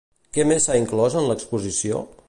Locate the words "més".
0.51-0.65